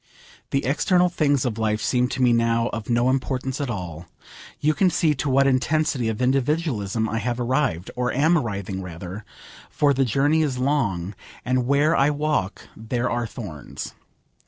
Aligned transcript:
The 0.49 0.65
external 0.65 1.09
things 1.09 1.45
of 1.45 1.59
life 1.59 1.79
seem 1.79 2.07
to 2.07 2.23
me 2.23 2.33
now 2.33 2.69
of 2.69 2.89
no 2.89 3.07
importance 3.11 3.61
at 3.61 3.69
all. 3.69 4.07
You 4.59 4.73
can 4.73 4.89
see 4.89 5.13
to 5.13 5.29
what 5.29 5.45
intensity 5.45 6.09
of 6.09 6.23
individualism 6.23 7.07
I 7.07 7.19
have 7.19 7.39
arrived 7.39 7.91
or 7.95 8.11
am 8.11 8.35
arriving 8.35 8.81
rather, 8.81 9.23
for 9.69 9.93
the 9.93 10.03
journey 10.03 10.41
is 10.41 10.57
long, 10.57 11.13
and 11.45 11.67
'where 11.67 11.95
I 11.95 12.09
walk 12.09 12.67
there 12.75 13.11
are 13.11 13.27
thorns.' 13.27 13.93